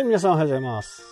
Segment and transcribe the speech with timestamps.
[0.00, 1.02] い、皆さんおはようございます。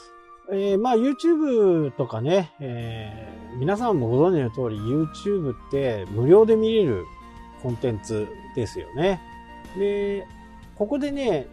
[0.50, 7.04] えー、まあ YouTube とかね、えー、皆さんもご存知の通り YouTube って無料で見れる
[7.62, 8.26] コンテンツ
[8.56, 9.20] ですよね。
[9.76, 10.26] で、
[10.74, 11.46] ここでね、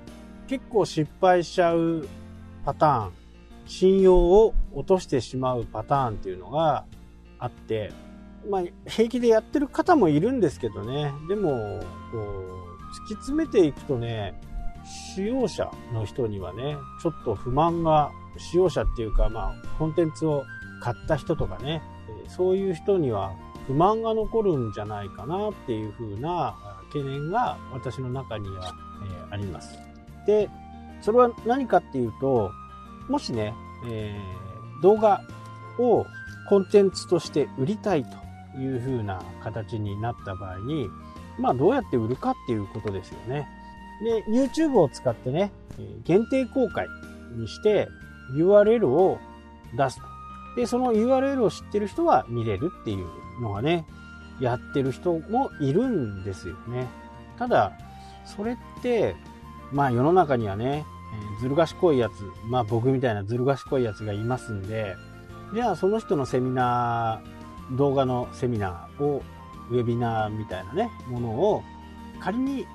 [0.47, 2.07] 結構失敗しちゃう
[2.63, 3.11] パターン、
[3.65, 6.85] 信用を落としてしまうパターンっていうのが
[7.39, 7.91] あって、
[8.49, 11.79] まあ平気でやってる方もいるんですけどね、でも、
[12.11, 12.21] こう、
[13.03, 14.39] 突き詰めていくとね、
[14.85, 20.43] 使用者の人にはね、ちょっと不満が、使用者っていうか、まあ、コンテンツを
[20.81, 21.81] 買った人とかね、
[22.27, 23.33] そういう人には
[23.67, 26.55] 不満が残るんじゃないかなっていうふうな
[26.89, 28.75] 懸念が私の中には、
[29.31, 29.79] え、あります。
[30.27, 30.49] で、
[31.01, 32.51] それは何かっていうと、
[33.09, 33.53] もしね、
[33.87, 35.21] えー、動画
[35.79, 36.05] を
[36.49, 40.89] コンテンツとして売りたいというふうな形になった場合に、
[41.39, 43.47] まあどうやって売るかっていうことですよね。
[44.03, 45.51] で、YouTube を使ってね、
[46.03, 46.87] 限定公開
[47.35, 47.87] にして
[48.33, 49.19] URL を
[49.77, 50.03] 出すと。
[50.55, 53.07] で、その URL を知ってる人は見れるっていう
[53.41, 53.85] のがね、
[54.39, 56.87] やってる人もいるんですよね。
[57.37, 57.71] ただ、
[58.25, 59.15] それって、
[59.71, 60.85] まあ世の中にはね、
[61.39, 62.13] ずる賢いやつ、
[62.47, 64.95] まあ僕みたいなずる賢いやつがいますんで、
[65.53, 69.21] じゃあその人のセミナー、動画のセミナーを、
[69.71, 71.63] ウェビナーみたいなね、ものを
[72.19, 72.65] 仮に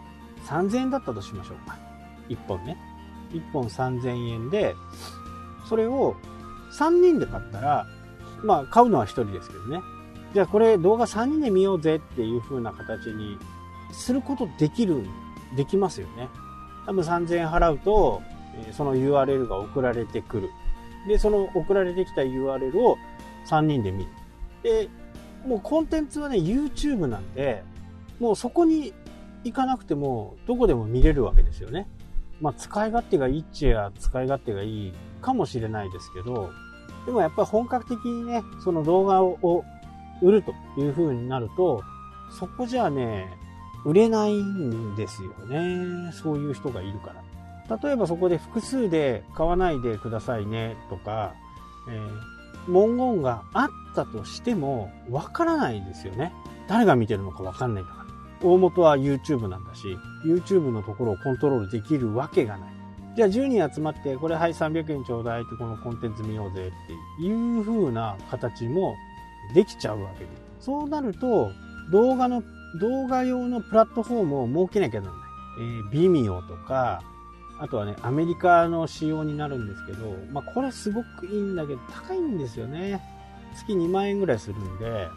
[0.46, 1.78] 3000円だったとしましょうか。
[2.28, 2.76] 1本ね。
[3.32, 4.74] 1本3000円で、
[5.68, 6.16] それを
[6.72, 7.86] 3人で買ったら、
[8.42, 9.80] まあ買うのは1人ですけどね。
[10.32, 13.38] じゃあこれ動画3人で見ようぜっていう風な形に
[13.92, 15.04] することできる、
[15.56, 16.28] できますよね。
[16.86, 18.22] 多分3000円払うと、
[18.72, 20.50] その URL が送られてくる。
[21.08, 22.96] で、その送られてきた URL を
[23.46, 24.10] 3人で見る。
[24.62, 24.88] で、
[25.46, 27.64] もうコンテンツはね、YouTube なんで、
[28.18, 28.92] もうそこに
[29.44, 31.88] 行かなくても、どこでも見れるわけですよね。
[32.40, 36.50] まあ、使い勝手がいいっちゃ使い勝手がいいかもしれないですけど、
[37.06, 39.64] でもやっぱり本格的にね、その動画を
[40.22, 41.82] 売るという風になると、
[42.38, 43.28] そこじゃあね、
[43.84, 46.12] 売れないんですよね。
[46.12, 47.78] そういう人がいるから。
[47.82, 51.34] 例えばそこで複数で買わないでくださいねとか、
[51.88, 56.32] えー、文言があったとしてもわからないですよね。
[56.68, 57.99] 誰が見てるのかわかんないんだか。
[58.42, 62.70] 大元は YouTube なんだし、YouTube のところをコントロールできるわけがない。
[63.16, 66.86] じゃあ10人集まって、これはい300円ちょうだいってこのコンテンツ見ようぜっ
[67.18, 68.94] ていう風な形も
[69.54, 70.30] できちゃうわけで。
[70.60, 71.50] そうなると、
[71.90, 72.42] 動画の、
[72.80, 75.22] 動画用のプラットフォームを設けなきゃならない。
[75.58, 77.02] えー、Vimeo とか、
[77.58, 83.02] あとはね、アメリカの仕様になるんですけど、まあこれすごくいいんだけど、高いんですよね。
[83.56, 85.08] 月2万円ぐらいするんで、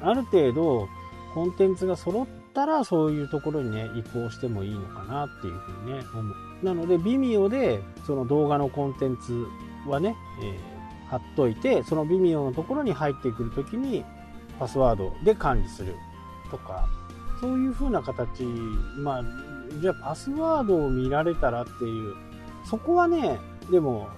[0.00, 0.88] ある程度、
[1.34, 9.46] コンテンツが揃ってたらそういうところにね移行してもいいのかなっていうふうにね思うなので Vimeo でその動画のコンテンツ
[9.86, 14.04] はね、えー、貼っといてその Vimeo のところに入ってくるときに
[14.58, 15.94] パスワードで管理する
[16.50, 16.88] とか
[17.40, 19.22] そういうふうな形まあ
[19.80, 22.14] じゃあパスワードを見られたらっていう
[22.64, 23.38] そこはね
[23.70, 24.08] でも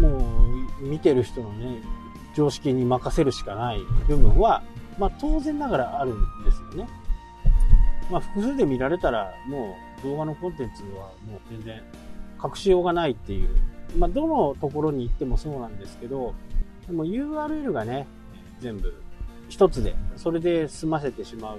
[0.00, 0.18] も
[0.80, 1.82] う見てる人のね
[2.36, 4.62] 常識に任せるしかない部分は
[4.98, 6.88] まあ当然ながらあるんですよね。
[8.10, 11.82] まあ複数で見られたらもう動画のコンテンツはもう全然
[12.42, 13.48] 隠しようがないっていう。
[13.96, 16.34] まあどのところに行ってもそうなんですけど、
[16.86, 18.06] でも URL がね、
[18.60, 18.92] 全部
[19.48, 21.58] 一つで、それで済ませてしまう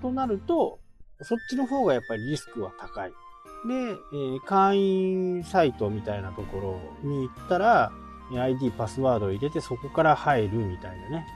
[0.00, 0.78] となると、
[1.22, 3.10] そっちの方がやっぱりリスクは高い。
[3.10, 7.92] で、えー、会員サイトみたいなところに行ったら、
[8.34, 11.26] ID パスワードを入れてそこから入るみたいなね、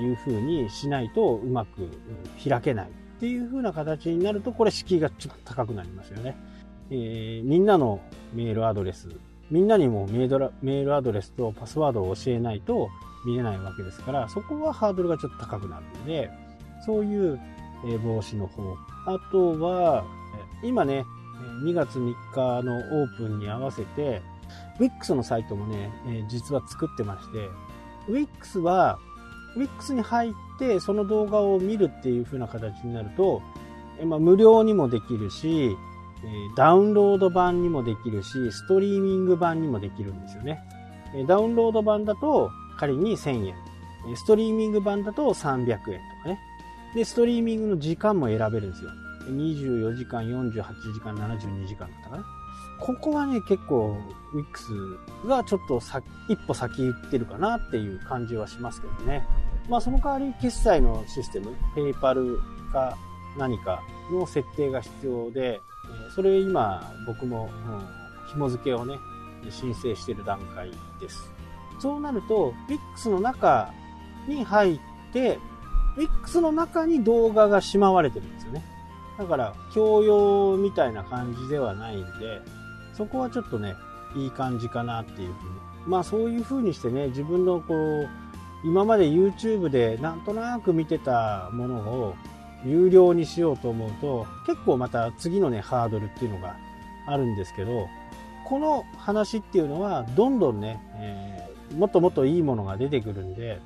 [0.00, 1.90] いう風にしないとうまく
[2.48, 6.36] 開けないっていう風な形になると、これ敷居がちょっと高くなりますよね。
[6.90, 8.00] えー、みんなの
[8.34, 9.08] メールアドレス、
[9.50, 12.88] みんなにもメールアドレスとパスワードを教えないと
[13.24, 16.30] 見れないわけですから、そこはハードルがちょっと高くなるので、
[16.84, 17.40] そういう
[18.04, 18.76] 防止の方。
[19.06, 20.04] あとは、
[20.62, 21.04] 今ね、
[21.64, 24.20] 2月3日のオープンに合わせて、
[24.78, 25.90] Wix のサイトもね、
[26.28, 27.48] 実は作ってまして、
[28.10, 28.98] Wix は
[29.56, 33.42] Wix に入ってその動画を見るっていう風な形になると、
[34.04, 35.76] まあ、無料にもできるし、
[36.56, 40.62] ダウンロード版にもできるし、ストリーミング版にもできるんですよね。
[41.26, 43.54] ダウンロード版だと仮に1000円。
[44.16, 45.94] ストリーミング版だと300円とか
[46.28, 46.38] ね。
[46.94, 48.90] で、ストリーミングの時間も選べるんですよ。
[49.28, 50.62] 24時間、48
[50.92, 52.24] 時間、72時間だったかな。
[52.78, 53.96] ここはね、結構、
[54.34, 55.80] Wix がちょっと
[56.28, 59.26] 一歩先行ってるかなっていう感じはしますけどね。
[59.68, 62.40] まあその代わり決済のシステム、ペイパル
[62.72, 62.96] か
[63.36, 65.60] 何かの設定が必要で、
[66.14, 68.98] それ今僕も、うん、紐付けをね、
[69.50, 70.70] 申請している段階
[71.00, 71.32] です。
[71.78, 72.54] そうなると、
[72.96, 73.72] WIX の中
[74.26, 74.80] に入っ
[75.12, 75.38] て、
[75.96, 78.64] WIX の中に動画がしまわれてるんですよね。
[79.18, 82.40] だから、共用みたいな感じではないんで、
[82.92, 83.74] そこはちょっとね、
[84.14, 85.56] いい感じかなっていうふうに。
[85.86, 88.08] まあそういうふうにしてね、自分のこう、
[88.64, 92.14] 今まで YouTube でなんとなく見てたものを
[92.64, 96.56] 有料にしようと思うと、結構また次のね、ハードルっていうのが
[97.06, 97.88] あるんですけど、
[98.44, 103.60] この話っていうのはどんどんね、えー、もっともっといいものが出てくるんで、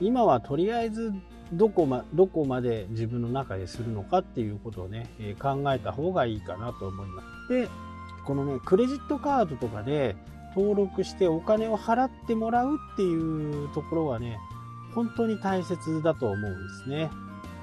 [0.00, 1.12] 今はとりあえず
[1.52, 7.52] どこまどこまで自分の中でするのかっていうことをね、え、考えた方がいいかなと思います。
[7.52, 7.68] で、
[8.24, 10.16] このね、クレジットカードとかで
[10.54, 14.38] 登録してお金を払ってもらうっていうところはね、
[14.94, 17.10] 本当に大切だと思うんですね。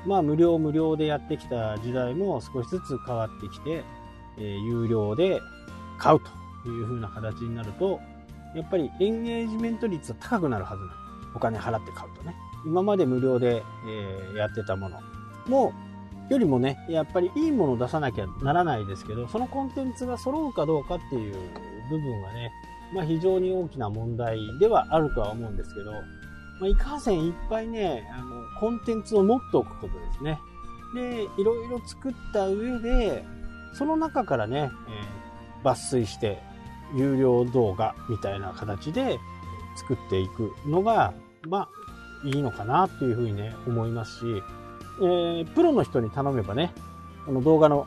[0.06, 3.84] まあ無料無料でやってきた時代も少しずつ変わってきて、
[4.38, 5.42] えー、有料で
[5.98, 6.20] 買う
[6.64, 8.00] という風な形になると、
[8.56, 11.08] やっぱりエンゲージメント率は高くなるはずなんで。
[11.38, 12.36] お金払って買うとね。
[12.66, 15.00] 今まで無料で、えー、やってたもの
[15.48, 15.74] も、
[16.30, 21.36] よりもね、やっぱりいいものを出さなきゃならないですけど、そのコンテンツが揃うかどうかっていう
[21.90, 22.52] 部分はね、
[22.94, 25.92] まあ非常に大きな問題ではあるとは思うんですけど、
[26.60, 30.40] まあ、いかんせんいっぱいね、あの、コンテンツを持っておくことですね。
[30.96, 33.24] で、いろいろ作った上で、
[33.74, 36.42] その中からね、えー、抜粋して、
[36.96, 39.20] 有料動画みたいな形で
[39.76, 41.14] 作っていくのが、
[41.48, 41.70] ま
[42.24, 44.44] あ、いいのかなというふうにね、思いますし、
[45.00, 46.74] えー、プロの人に頼めばね、
[47.26, 47.86] この動画の、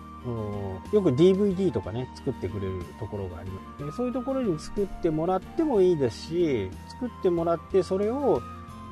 [0.92, 3.96] よく DVD とかね、作ってくれるところがあります。
[3.96, 8.42] そういうところに作ってもらってもいいですし、作ってもらってそれを、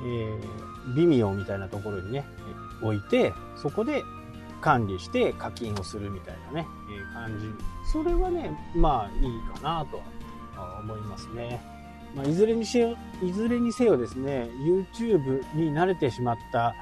[0.03, 2.25] えー、ビミオみたいなところにね、
[2.81, 4.03] 置いて、そこで
[4.61, 7.45] 管理して課金をするみたいなね、えー、感じ。
[7.91, 9.97] それはね、まあいいかなと
[10.59, 11.61] は思いますね。
[12.15, 16.73] まあ、いずれにせよ、いずれにせよですね、YouTube に慣れてしまった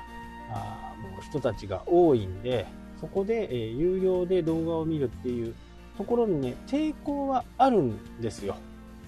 [0.50, 2.66] あもう人たちが多いんで、
[3.00, 5.54] そこで、えー、有料で動画を見るっていう
[5.98, 8.56] ところにね、抵抗はあるんですよ。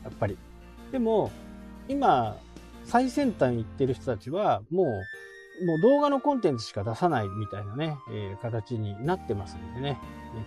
[0.04, 0.38] やっぱり。
[0.92, 1.32] でも、
[1.88, 2.38] 今、
[2.86, 10.00] 最先端行ってる人たちは、もう、もう動画のコンテンツしか出さないみたいなね、えー、形になってますんでね、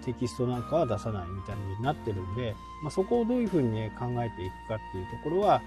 [0.05, 5.63] テキストなんかは出さないみたいになってるんで、まあ、そこをどういうふうにね、考えていくかっていうところは、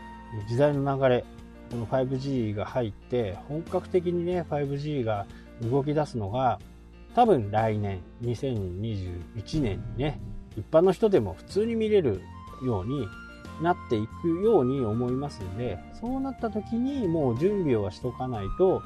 [0.47, 1.25] 時代の流れ、
[1.69, 5.25] この 5G が入って、本格的にね、5G が
[5.61, 6.59] 動き出すのが、
[7.15, 10.19] 多分来年、2021年にね、
[10.57, 12.21] 一般の人でも普通に見れる
[12.63, 13.07] ように
[13.61, 18.81] なっていくように思いますんで、そうなった時にもう準備をしとかないと、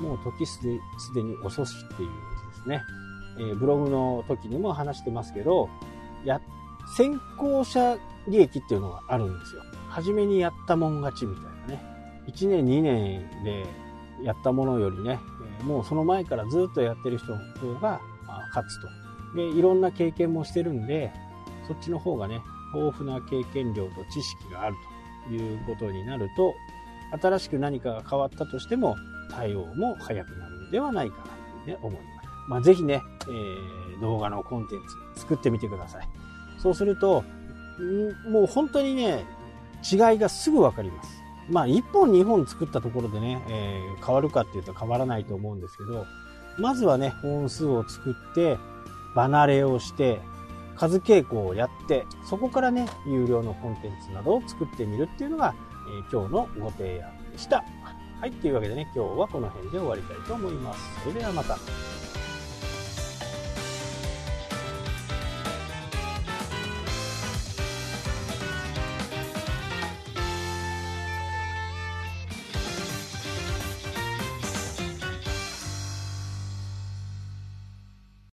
[0.00, 0.60] もう時す
[1.14, 2.82] でに遅しっていうですね、
[3.38, 5.68] えー、ブログの時にも話してますけど、
[6.24, 6.40] や、
[6.96, 7.96] 先行者
[8.28, 9.62] 利益っていうのがあるんですよ。
[9.88, 11.82] 初めにやったもん勝ちみたいなね。
[12.26, 13.64] 1年2年で
[14.22, 15.20] やったものよりね、
[15.62, 17.38] もうその前からずっとやってる人の
[17.74, 18.00] 方が
[18.48, 18.88] 勝つと。
[19.36, 21.12] で、いろんな経験もしてるんで、
[21.66, 22.40] そっちの方がね、
[22.74, 24.76] 豊富な経験量と知識がある
[25.28, 26.54] ということになると、
[27.20, 28.96] 新しく何かが変わったとしても、
[29.30, 32.28] 対応も早くなるんではないかなと、ね、思います。
[32.48, 34.78] まあ、ぜひね、えー、動画のコンテン
[35.14, 36.08] ツ作ってみてください。
[36.58, 37.22] そうすると、
[38.30, 39.24] もう本当にね、
[39.90, 41.17] 違いがすぐわかります。
[41.50, 46.06] まあ、1本2本作ったところでね、えー、変わるかっていうと変わらないと思うんですけど、
[46.58, 48.58] まずはね、本数を作って、
[49.14, 50.20] 離れをして、
[50.76, 55.54] 数傾向をやって、そこからね、有料のコンテンツなどを作ってみるっていうのが、
[55.88, 57.64] えー、今日のご提案でした。
[58.20, 60.80] はい、というわけでね、今日はこの辺で終わりたいと思います。
[61.02, 61.97] それではまた。